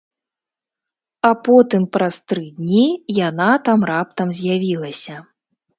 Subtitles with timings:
[1.29, 2.85] А потым, праз тры дні,
[3.29, 5.15] яна там раптам з'явілася.